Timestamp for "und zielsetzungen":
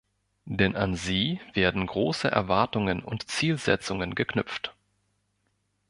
3.03-4.15